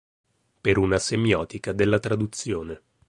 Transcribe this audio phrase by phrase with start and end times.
[0.61, 2.81] Per una semiotica della traduzione.